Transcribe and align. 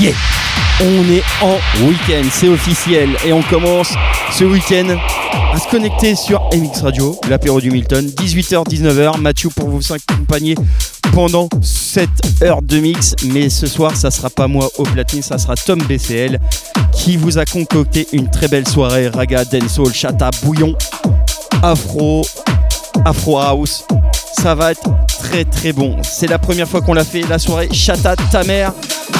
y 0.00 0.06
est, 0.06 0.14
on 0.80 1.10
est 1.10 1.22
en 1.42 1.86
week-end, 1.86 2.28
c'est 2.30 2.48
officiel 2.48 3.10
et 3.24 3.32
on 3.32 3.42
commence 3.42 3.94
ce 4.32 4.44
week-end 4.44 4.96
à 5.52 5.58
se 5.58 5.68
connecter 5.68 6.14
sur 6.14 6.42
MX 6.52 6.82
Radio, 6.82 7.18
l'apéro 7.28 7.60
du 7.60 7.70
Milton, 7.70 8.06
18h-19h. 8.06 9.18
Mathieu 9.18 9.48
pour 9.54 9.68
vous 9.68 9.80
accompagner 9.92 10.54
pendant 11.12 11.48
cette 11.62 12.42
heure 12.42 12.62
de 12.62 12.78
mix. 12.78 13.14
Mais 13.24 13.48
ce 13.48 13.66
soir, 13.66 13.96
ça 13.96 14.10
sera 14.10 14.28
pas 14.28 14.48
moi 14.48 14.68
au 14.76 14.82
platine, 14.82 15.22
ça 15.22 15.38
sera 15.38 15.54
Tom 15.56 15.80
BCL 15.82 16.38
qui 16.92 17.16
vous 17.16 17.38
a 17.38 17.44
concocté 17.44 18.06
une 18.12 18.30
très 18.30 18.48
belle 18.48 18.68
soirée 18.68 19.08
raga, 19.08 19.44
dancehall, 19.44 19.92
chata, 19.94 20.30
bouillon, 20.42 20.76
afro, 21.62 22.22
afro 23.04 23.38
house. 23.38 23.84
Ça 24.40 24.54
va 24.54 24.72
être 24.72 24.88
très 25.18 25.44
très 25.44 25.72
bon. 25.72 25.96
C'est 26.02 26.26
la 26.26 26.38
première 26.38 26.68
fois 26.68 26.80
qu'on 26.80 26.94
l'a 26.94 27.04
fait, 27.04 27.22
la 27.22 27.38
soirée 27.38 27.68
chata 27.72 28.14
ta 28.16 28.44
mère. 28.44 28.72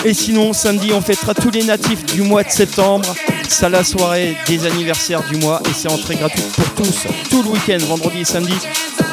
Et 0.04 0.14
sinon, 0.14 0.52
samedi, 0.52 0.92
on 0.92 1.00
fêtera 1.00 1.34
tous 1.34 1.50
les 1.50 1.64
natifs 1.64 2.04
du 2.06 2.22
mois 2.22 2.42
de 2.42 2.50
septembre. 2.50 3.14
C'est 3.48 3.68
la 3.68 3.82
soirée 3.82 4.36
des 4.46 4.66
anniversaires 4.66 5.22
du 5.28 5.36
mois 5.36 5.60
et 5.64 5.72
c'est 5.74 5.90
entrée 5.90 6.16
gratuite 6.16 6.46
pour 6.52 6.68
tous, 6.74 7.06
tout 7.30 7.42
le 7.42 7.50
week-end, 7.50 7.78
vendredi 7.86 8.20
et 8.20 8.24
samedi, 8.24 8.54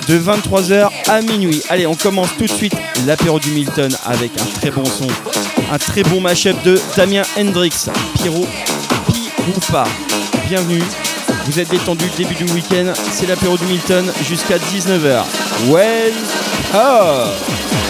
de 0.08 0.20
23h 0.20 0.90
à 1.08 1.22
minuit. 1.22 1.62
Allez, 1.70 1.88
on 1.88 1.96
commence 1.96 2.30
tout 2.38 2.46
de 2.46 2.52
suite 2.52 2.76
l'apéro 3.06 3.40
du 3.40 3.52
Milton 3.52 3.96
avec 4.06 4.32
un 4.40 4.60
très 4.60 4.72
bon 4.72 4.86
son, 4.86 5.08
un 5.72 5.78
très 5.78 6.04
bon 6.04 6.20
mashup 6.20 6.62
de 6.64 6.80
Damien 6.98 7.24
Hendrix, 7.38 7.88
Pierrot 8.16 8.48
Piroupa. 9.08 9.86
Bienvenue, 10.48 10.84
vous 11.46 11.60
êtes 11.60 11.70
détendu 11.70 12.06
début 12.18 12.36
du 12.36 12.46
week-end, 12.54 12.94
c'est 13.12 13.28
l'apéro 13.28 13.58
du 13.58 13.66
Milton 13.66 14.12
jusqu'à 14.24 14.58
19h. 14.58 15.24
Well, 15.70 16.14
oh 16.74 17.83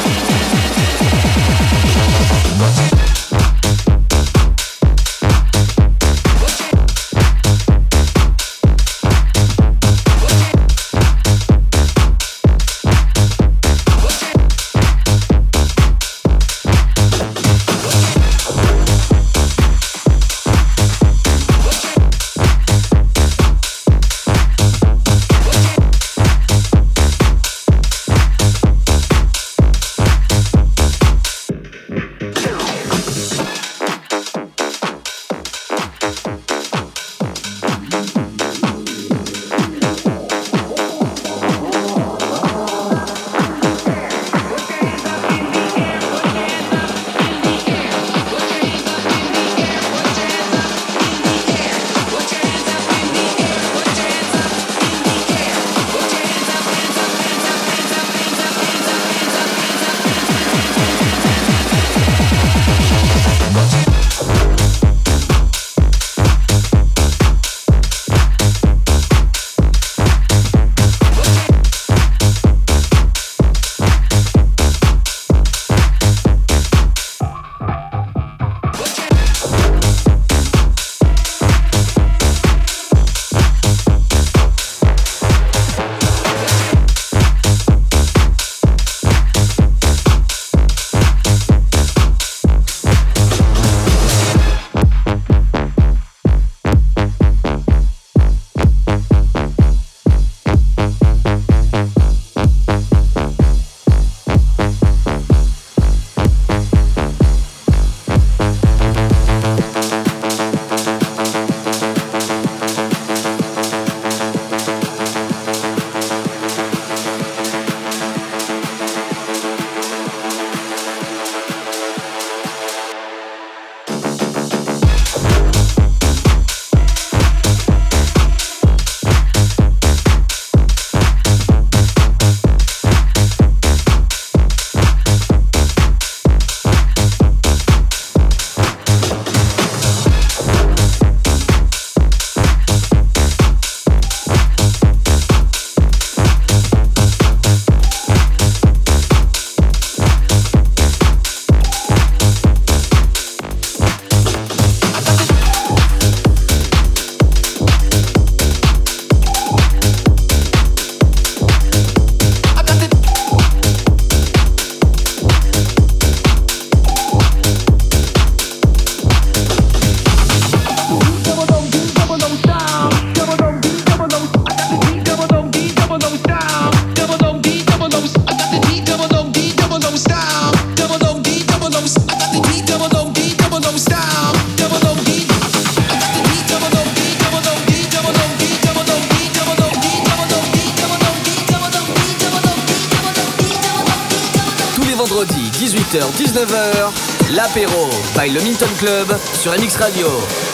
Club 198.83 199.15
sur 199.33 199.53
MX 199.53 199.77
Radio. 199.77 200.52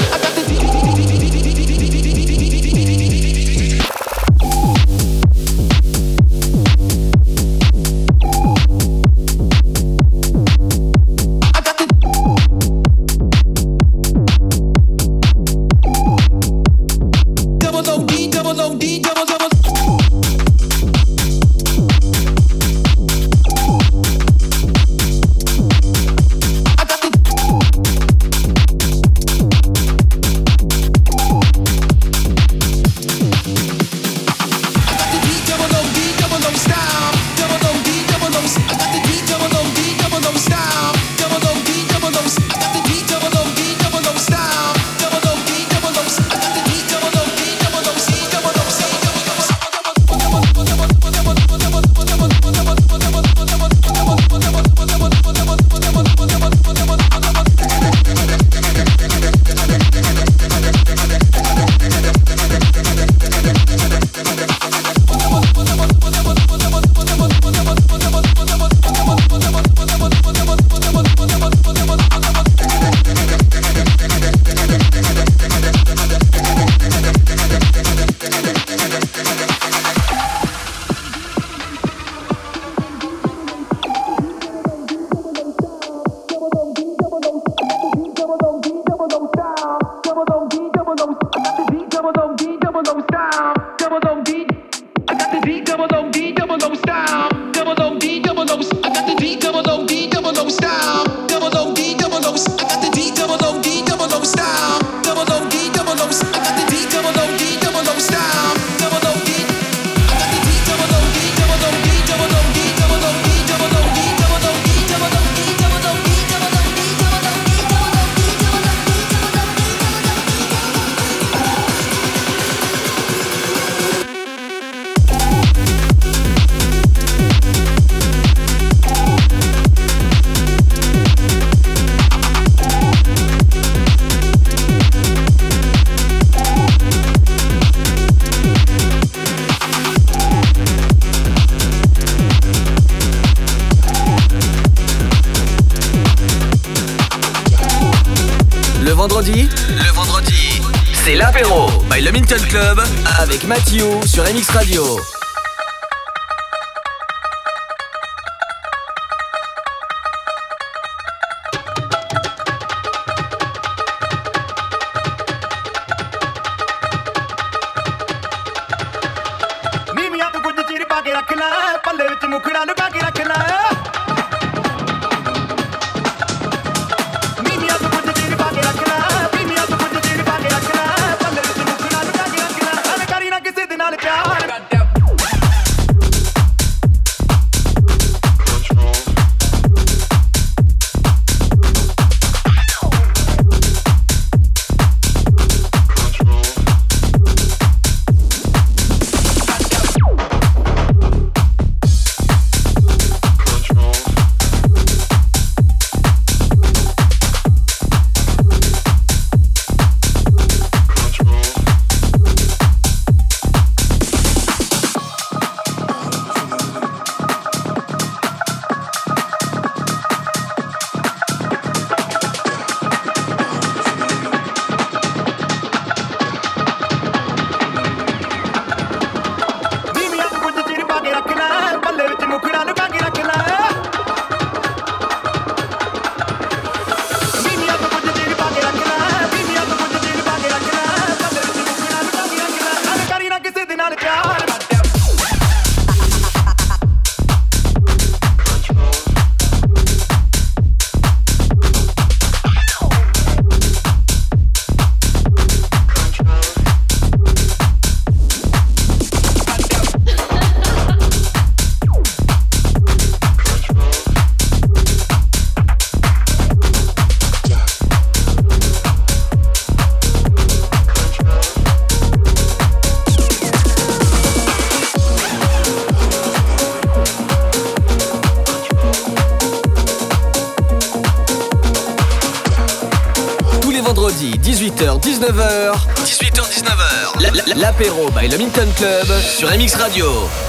Sur 288.80 289.50
MX 289.50 289.76
Radio. 289.76 290.49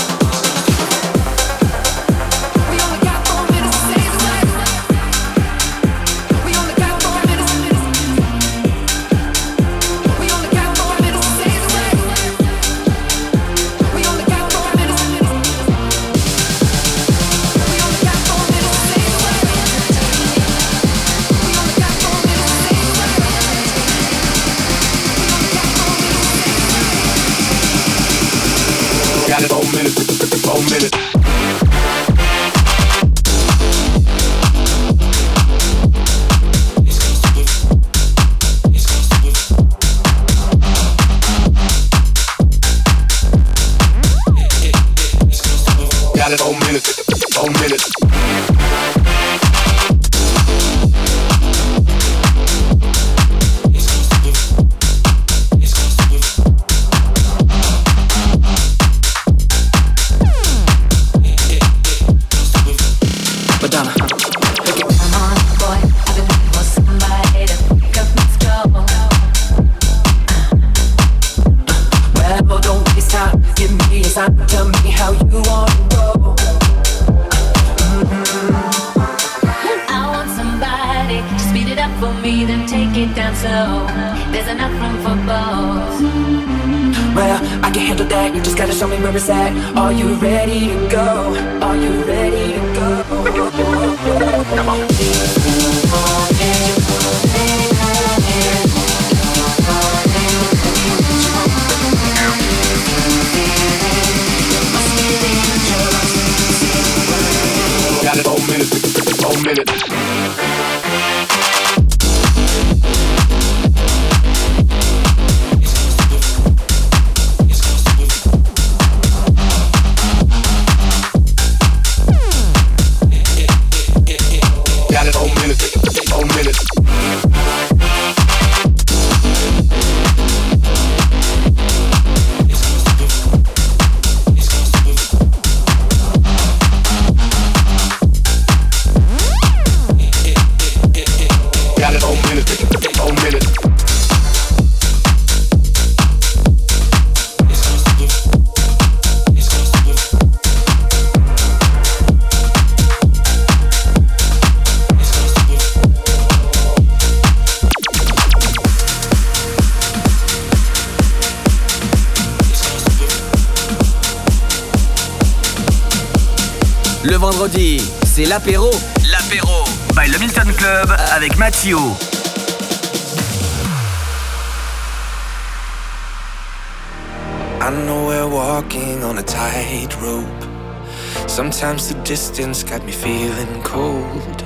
distance 182.11 182.61
got 182.61 182.83
me 182.83 182.91
feeling 182.91 183.63
cold. 183.63 184.37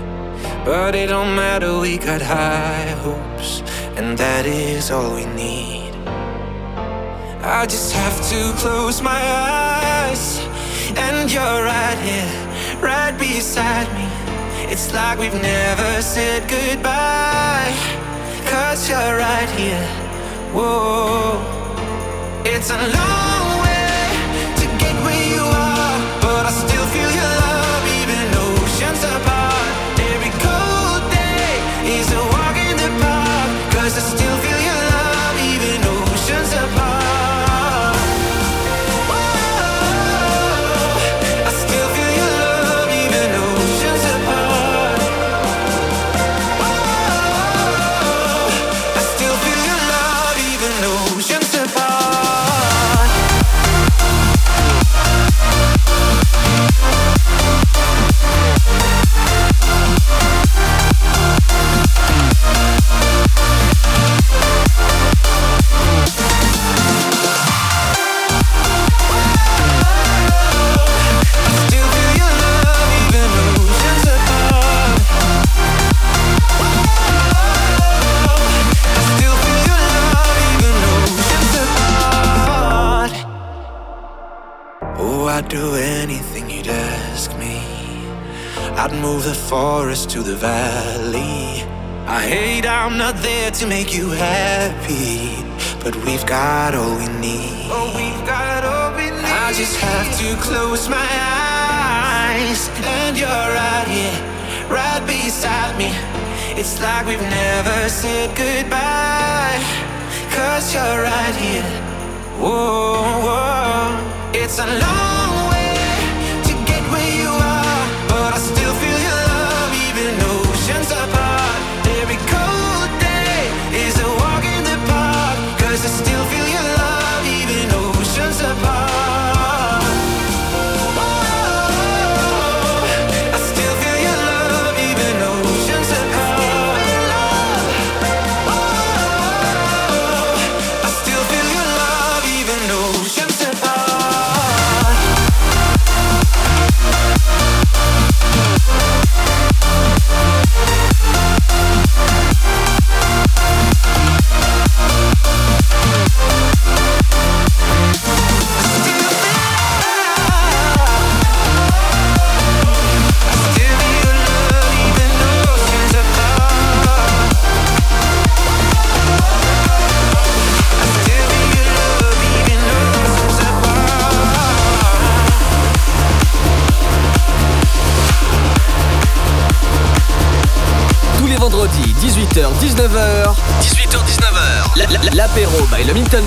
But 0.63 0.93
it 0.93 1.07
don't 1.07 1.33
matter, 1.35 1.79
we 1.79 1.97
got 1.97 2.21
high 2.21 2.91
hopes, 3.05 3.63
and 3.97 4.15
that 4.19 4.45
is 4.45 4.91
all 4.91 5.15
we 5.15 5.25
need. 5.33 5.93
I 7.41 7.65
just 7.65 7.91
have 8.01 8.17
to 8.31 8.39
close 8.61 9.01
my 9.01 9.21
eyes, 9.51 10.25
and 11.05 11.25
you're 11.33 11.59
right 11.75 11.99
here, 12.09 12.33
right 12.89 13.15
beside 13.17 13.89
me. 13.97 14.07
It's 14.71 14.93
like 14.93 15.17
we've 15.17 15.41
never 15.55 15.91
said 16.03 16.47
goodbye, 16.47 17.73
cause 18.51 18.87
you're 18.87 19.17
right 19.27 19.51
here. 19.57 19.87
Whoa, 20.53 21.41
it's 22.45 22.69
a 22.69 22.77
long 22.77 23.54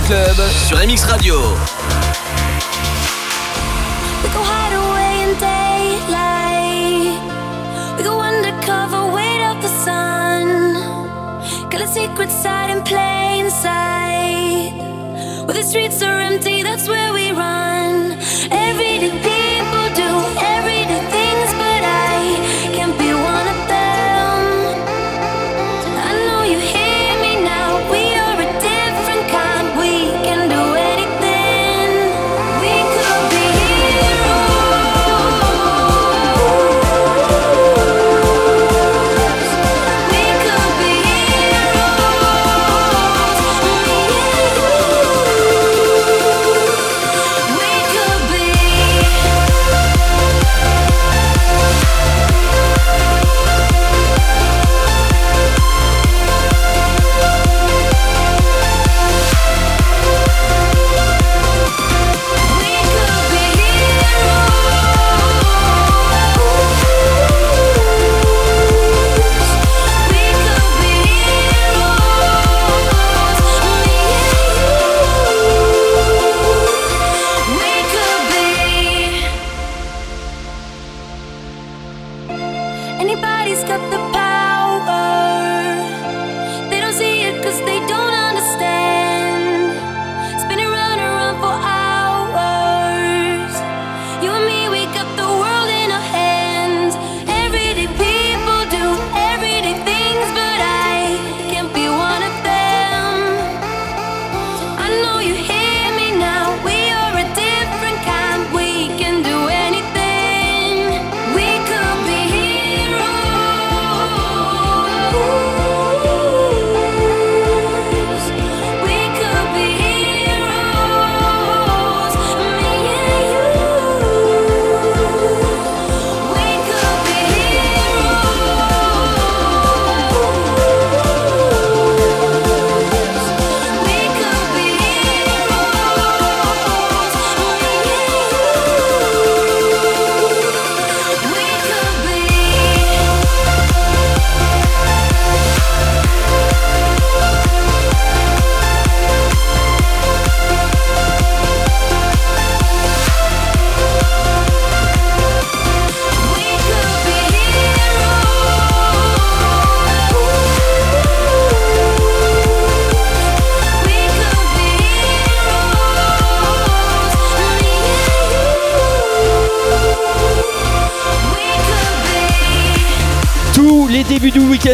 Sur 0.09 0.79
MX 0.79 1.05
Radio. 1.05 1.48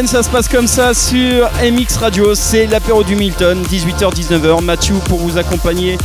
Ça 0.03 0.23
se 0.23 0.29
passe 0.29 0.49
comme 0.49 0.67
ça 0.67 0.93
sur 0.93 1.49
MX 1.63 1.97
Radio. 2.01 2.35
C'est 2.35 2.67
l'apéro 2.67 3.01
du 3.01 3.15
Milton, 3.15 3.63
18h-19h. 3.63 4.61
Mathieu 4.61 4.95
pour 5.07 5.19
vous 5.19 5.37
accompagner 5.37 5.97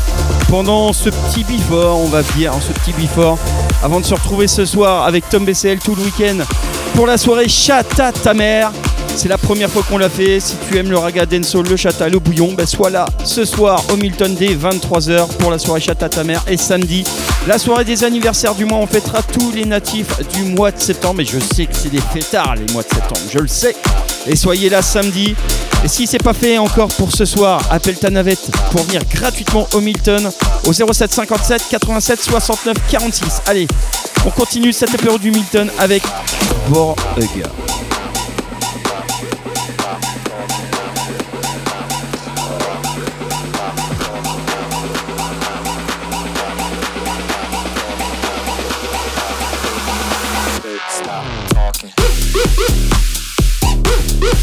pendant 0.48 0.92
ce 0.92 1.10
petit 1.10 1.42
before, 1.42 1.98
on 1.98 2.06
va 2.06 2.22
dire, 2.22 2.52
ce 2.60 2.72
petit 2.72 2.92
before, 2.92 3.36
avant 3.82 3.98
de 3.98 4.04
se 4.04 4.14
retrouver 4.14 4.46
ce 4.46 4.64
soir 4.64 5.06
avec 5.06 5.28
Tom 5.28 5.44
BCL 5.44 5.80
tout 5.80 5.96
le 5.96 6.02
week-end 6.02 6.38
pour 6.94 7.08
la 7.08 7.18
soirée 7.18 7.48
Chata 7.48 8.12
ta 8.12 8.32
mère. 8.32 8.70
C'est 9.16 9.28
la 9.28 9.38
première 9.38 9.70
fois 9.70 9.82
qu'on 9.82 9.98
l'a 9.98 10.08
fait. 10.08 10.40
Si 10.40 10.56
tu 10.68 10.78
aimes 10.78 10.90
le 10.90 10.96
raga 10.96 11.26
dancehall, 11.26 11.66
le 11.68 11.76
chata, 11.76 12.08
le 12.08 12.18
bouillon, 12.18 12.52
ben 12.52 12.66
sois 12.66 12.90
là 12.90 13.06
ce 13.24 13.44
soir 13.44 13.82
au 13.92 13.96
Milton 13.96 14.34
dès 14.34 14.54
23h 14.54 15.26
pour 15.38 15.50
la 15.50 15.58
soirée 15.58 15.80
chata 15.80 16.08
ta 16.08 16.24
mère. 16.24 16.42
Et 16.48 16.56
samedi, 16.56 17.04
la 17.46 17.58
soirée 17.58 17.84
des 17.84 18.04
anniversaires 18.04 18.54
du 18.54 18.64
mois. 18.64 18.78
On 18.78 18.86
fêtera 18.86 19.22
tous 19.22 19.52
les 19.52 19.64
natifs 19.64 20.26
du 20.30 20.44
mois 20.44 20.70
de 20.70 20.80
septembre. 20.80 21.20
Et 21.20 21.24
je 21.24 21.38
sais 21.38 21.66
que 21.66 21.74
c'est 21.74 21.90
des 21.90 22.00
fêtards 22.00 22.54
les 22.56 22.72
mois 22.72 22.82
de 22.82 22.88
septembre, 22.88 23.20
je 23.30 23.38
le 23.38 23.48
sais. 23.48 23.76
Et 24.26 24.36
soyez 24.36 24.68
là 24.68 24.82
samedi. 24.82 25.34
Et 25.84 25.88
si 25.88 26.06
c'est 26.06 26.22
pas 26.22 26.34
fait 26.34 26.58
encore 26.58 26.88
pour 26.88 27.12
ce 27.12 27.24
soir, 27.24 27.62
appelle 27.70 27.96
ta 27.96 28.10
navette 28.10 28.50
pour 28.70 28.82
venir 28.82 29.02
gratuitement 29.14 29.66
au 29.72 29.80
Milton 29.80 30.30
au 30.66 30.72
07 30.72 31.10
57 31.10 31.62
87 31.70 32.20
69 32.20 32.76
46. 32.90 33.42
Allez, 33.46 33.66
on 34.26 34.30
continue 34.30 34.72
cette 34.72 34.94
apéro 34.94 35.18
du 35.18 35.30
Milton 35.30 35.70
avec 35.78 36.02
Borhugger. 36.68 37.69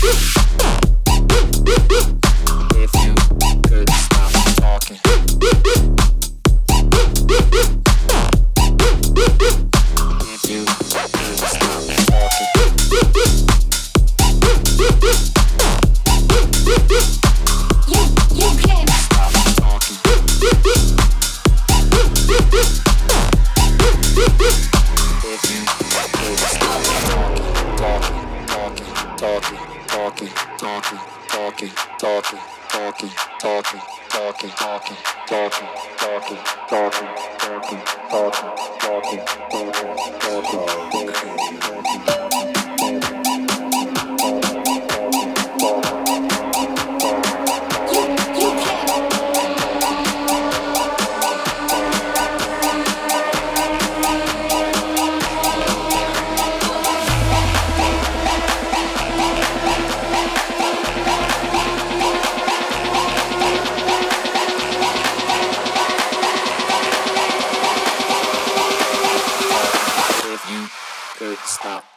Woo! 0.08 0.37
Avec 71.66 71.97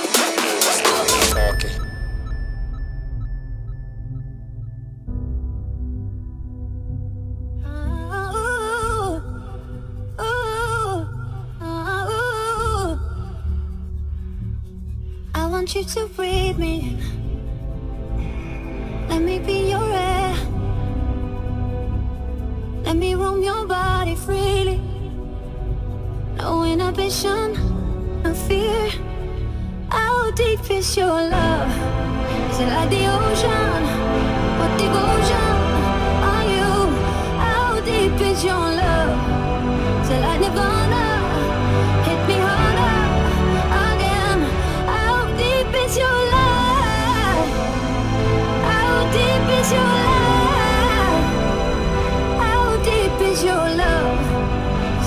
your 53.39 53.55
love? 53.55 54.19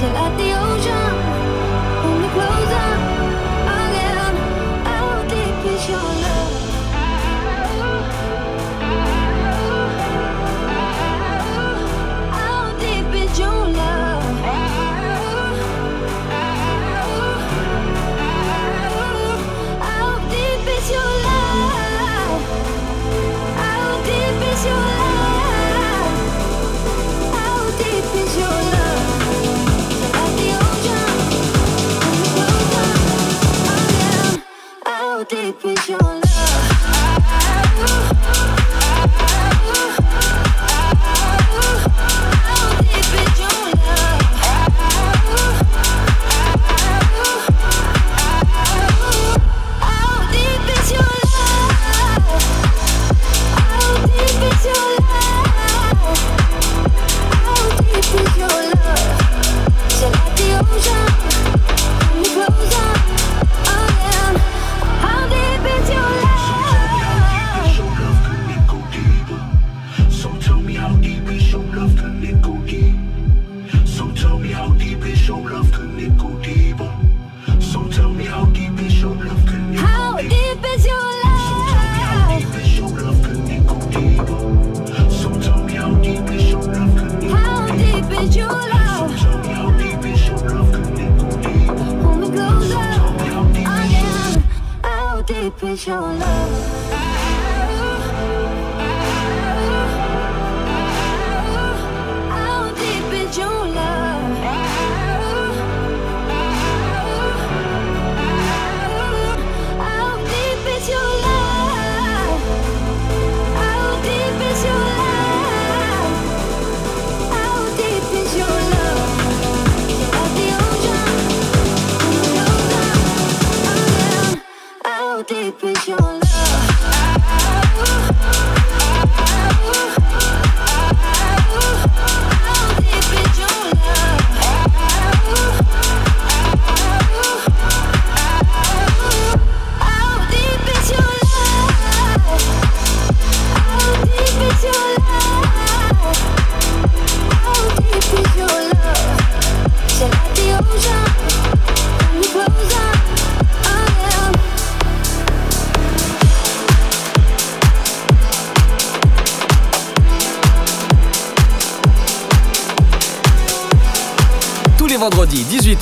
Shall 0.00 0.16
I 0.16 0.36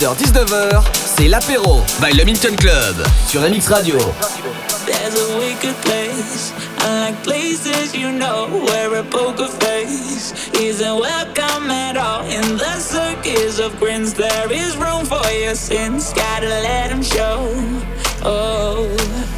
18h-19h, 0.02 0.82
c'est 0.94 1.28
l'apéro 1.28 1.80
by 2.00 2.12
le 2.16 2.24
Minton 2.24 2.56
Club 2.56 3.06
sur 3.28 3.40
MX 3.40 3.68
Radio. 3.68 3.98
There's 4.84 5.14
a 5.14 5.38
wicked 5.38 5.76
place, 5.82 6.52
unlike 6.84 7.22
places 7.22 7.94
you 7.94 8.10
know 8.10 8.48
where 8.66 8.96
a 8.96 9.04
poker 9.04 9.46
face 9.46 10.34
isn't 10.60 10.98
welcome 10.98 11.70
at 11.70 11.96
all. 11.96 12.24
In 12.24 12.56
the 12.58 12.80
circus 12.80 13.60
of 13.60 13.78
grins, 13.78 14.12
there 14.12 14.50
is 14.50 14.76
room 14.76 15.06
for 15.06 15.24
your 15.30 15.54
sins, 15.54 16.12
gotta 16.14 16.48
let 16.48 16.88
them 16.88 17.04
show. 17.04 17.48
Oh. 18.24 19.31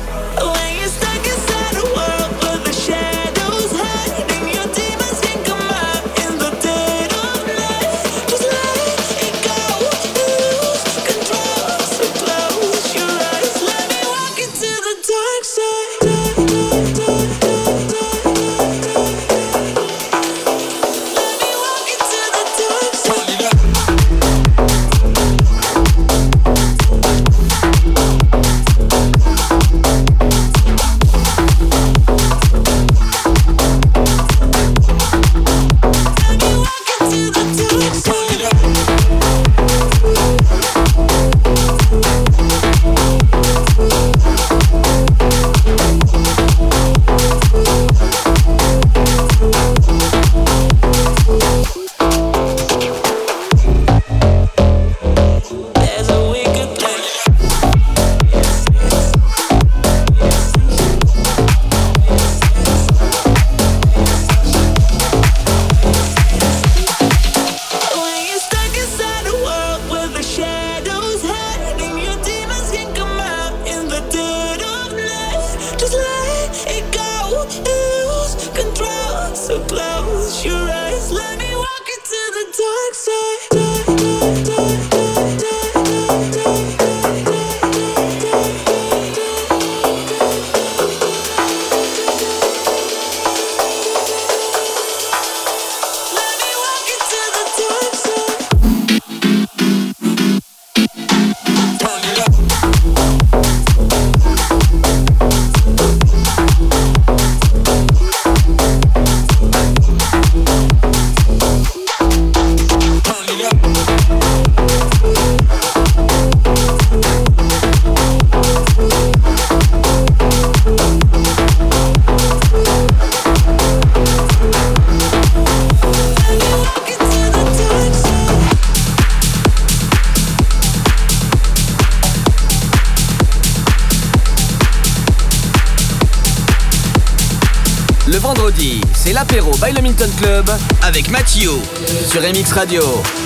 Sur 141.44 142.22
MX 142.22 142.52
Radio. 142.54 143.23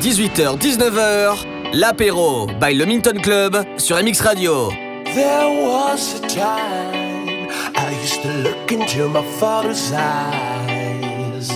18h-19h, 0.00 1.44
l'apéro 1.74 2.46
by 2.58 2.72
le 2.72 2.86
Minton 2.86 3.20
Club 3.22 3.62
sur 3.76 4.02
MX 4.02 4.22
Radio. 4.22 4.70
There 5.14 5.50
was 5.62 6.14
a 6.14 6.26
time 6.26 7.48
I 7.76 7.92
used 8.02 8.22
to 8.22 8.30
look 8.42 8.72
into 8.72 9.08
my 9.10 9.22
father's 9.38 9.92
eyes. 9.92 11.50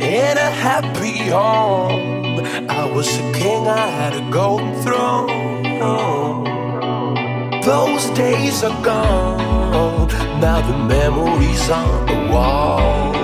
In 0.00 0.36
a 0.36 0.50
happy 0.50 1.30
home, 1.30 2.42
I 2.68 2.90
was 2.92 3.06
a 3.16 3.32
king, 3.32 3.68
I 3.68 3.90
had 3.90 4.14
a 4.14 4.28
golden 4.28 4.74
throne. 4.82 5.62
Those 7.62 8.10
days 8.16 8.64
are 8.64 8.76
gone, 8.82 10.08
now 10.40 10.62
the 10.62 10.76
memories 10.76 11.70
on 11.70 12.06
the 12.06 12.32
wall. 12.32 13.14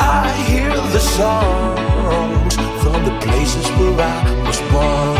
I 0.00 0.32
hear 0.48 0.70
the 0.90 0.98
song. 0.98 1.73
belong 2.04 2.50
from 2.82 3.04
the 3.04 3.18
places 3.20 3.66
where 3.78 4.00
I 4.00 4.42
was 4.46 4.60
born. 4.72 5.16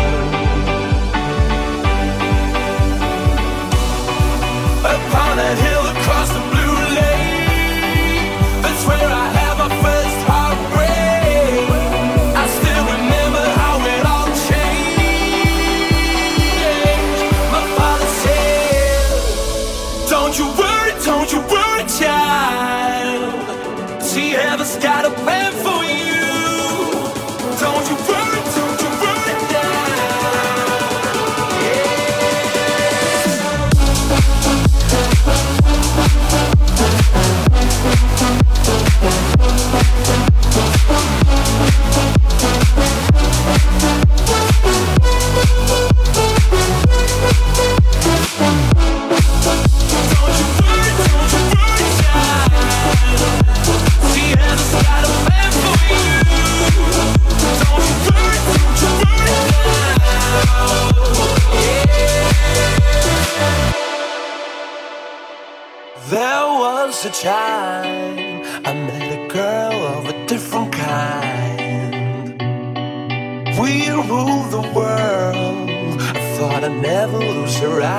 Upon 4.93 5.39
a 5.39 5.55
hill. 5.55 5.84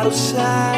outside. 0.07 0.76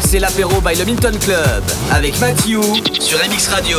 C'est 0.00 0.18
l'apéro 0.18 0.62
by 0.62 0.74
le 0.78 0.84
Milton 0.86 1.18
Club 1.18 1.62
avec 1.92 2.18
Matthew 2.20 2.62
sur 3.00 3.18
MX 3.18 3.48
Radio. 3.48 3.78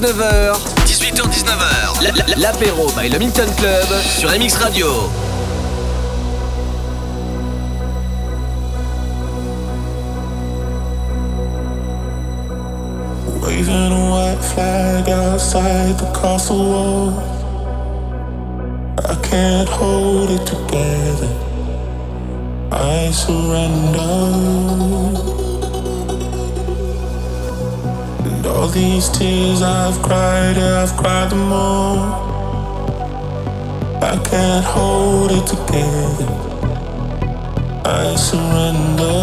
18h-19h. 0.00 0.56
18h-19h. 0.86 2.38
L'apéro 2.38 2.90
by 2.96 3.10
le 3.10 3.18
Milton 3.18 3.48
Club 3.56 3.86
sur 4.18 4.30
MX 4.30 4.56
Radio. 4.56 4.86
Waving 13.42 13.92
a 13.92 14.10
white 14.10 14.42
flag 14.42 15.08
outside 15.10 15.98
the 15.98 16.06
castle 16.18 16.56
wall. 16.56 17.12
I 19.06 19.14
can't 19.28 19.68
hold 19.68 20.30
it 20.30 20.46
together. 20.46 21.28
I 22.72 23.10
surrender. 23.12 24.19
These 28.80 29.10
tears 29.10 29.60
I've 29.60 30.00
cried, 30.02 30.56
yeah, 30.56 30.82
I've 30.82 30.96
cried 30.96 31.28
them 31.30 31.52
all. 31.52 31.98
I 34.10 34.16
can't 34.30 34.64
hold 34.64 35.30
it 35.38 35.46
together. 35.54 36.28
I 37.84 38.04
surrender. 38.28 39.18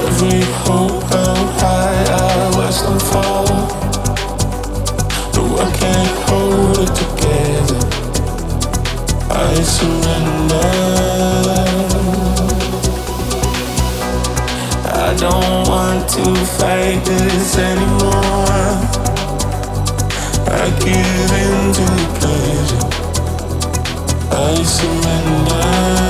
Every 0.00 0.40
hope 0.64 1.02
held 1.12 1.50
high, 1.62 2.04
I 2.20 2.34
watch 2.56 2.78
them 2.86 3.00
fall. 3.10 3.46
Though 5.32 5.54
I 5.64 5.68
can't 5.80 6.16
hold 6.28 6.76
it 6.84 6.92
together. 7.02 7.80
I 9.30 9.62
surrender. 9.76 10.91
Don't 15.22 15.68
want 15.68 16.08
to 16.08 16.34
fight 16.58 17.00
this 17.04 17.56
anymore. 17.56 18.74
I 20.50 20.64
give 20.82 21.32
in 21.44 21.72
to 21.78 21.84
the 21.96 22.06
pleasure. 22.18 22.86
I 24.32 24.64
surrender. 24.64 26.01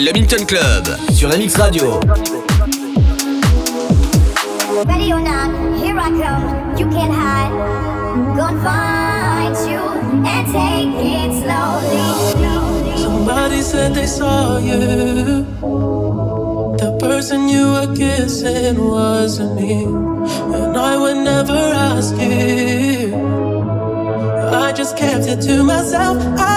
By 0.00 0.06
Le 0.06 0.12
Minton 0.12 0.44
Club 0.46 0.96
sur 1.12 1.28
MX 1.28 1.56
Radio. 1.56 2.00
Ready 4.86 5.12
or 5.12 5.20
not, 5.20 5.50
here 5.82 5.98
I 5.98 6.10
come. 6.10 6.76
You 6.78 6.86
can't 6.90 7.12
hide. 7.12 7.52
Gonna 8.36 8.62
find 8.62 9.56
you 9.68 9.80
and 10.24 10.46
take 10.52 10.94
it 11.04 11.32
slowly. 11.42 12.06
Somebody 12.96 13.62
said 13.62 13.94
they 13.94 14.06
saw 14.06 14.58
you. 14.58 15.44
The 16.78 16.96
person 16.98 17.48
you 17.48 17.72
were 17.72 17.94
kissing 17.94 18.78
wasn't 18.78 19.54
me. 19.60 19.84
And 20.54 20.76
I 20.76 20.96
would 20.96 21.18
never 21.18 21.52
ask 21.52 22.14
you. 22.16 23.14
I 24.52 24.72
just 24.72 24.96
kept 24.96 25.26
it 25.26 25.40
to 25.42 25.62
myself. 25.62 26.16
I 26.38 26.49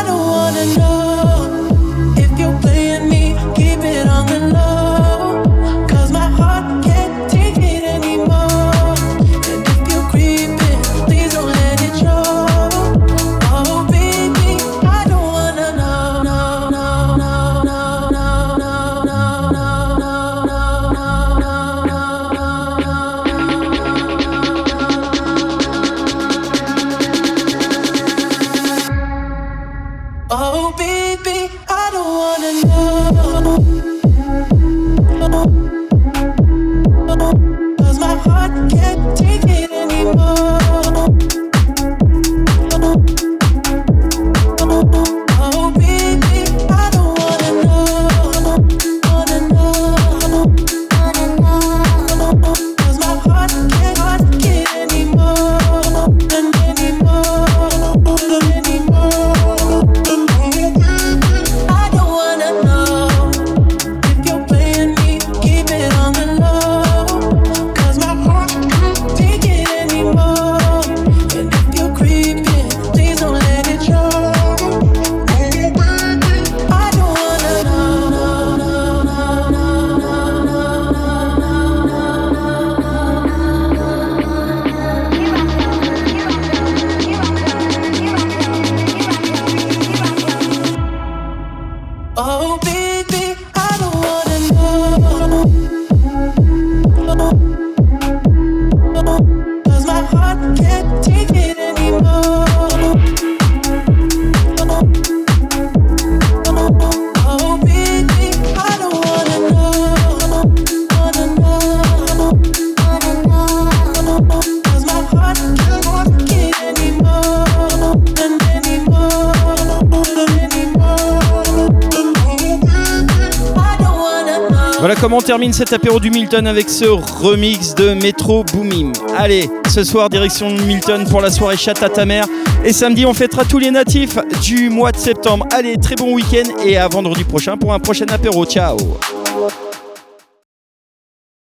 cet 125.53 125.71
apéro 125.71 125.99
du 125.99 126.09
Milton 126.09 126.47
avec 126.47 126.67
ce 126.67 126.85
remix 126.85 127.75
de 127.75 127.93
Metro 127.93 128.43
Boomin. 128.43 128.91
Allez, 129.15 129.47
ce 129.69 129.83
soir, 129.83 130.09
direction 130.09 130.49
Milton 130.49 131.05
pour 131.07 131.21
la 131.21 131.29
soirée 131.29 131.57
chatte 131.57 131.83
à 131.83 131.89
ta 131.89 132.05
mère. 132.05 132.25
Et 132.65 132.73
samedi, 132.73 133.05
on 133.05 133.13
fêtera 133.13 133.45
tous 133.45 133.59
les 133.59 133.69
natifs 133.69 134.17
du 134.41 134.69
mois 134.69 134.91
de 134.91 134.97
septembre. 134.97 135.45
Allez, 135.51 135.77
très 135.77 135.95
bon 135.95 136.15
week-end 136.15 136.49
et 136.65 136.77
à 136.77 136.87
vendredi 136.87 137.23
prochain 137.23 137.55
pour 137.55 137.71
un 137.71 137.79
prochain 137.79 138.07
apéro. 138.09 138.45
Ciao 138.45 138.77